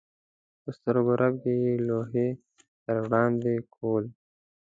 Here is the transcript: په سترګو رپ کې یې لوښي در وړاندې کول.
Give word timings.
په 0.61 0.69
سترګو 0.77 1.13
رپ 1.21 1.33
کې 1.41 1.53
یې 1.63 1.73
لوښي 1.87 2.29
در 2.85 2.97
وړاندې 3.05 3.53
کول. 3.75 4.05